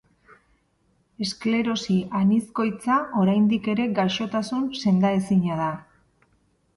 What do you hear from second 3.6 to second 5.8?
ere gaixotasun sendaezina da.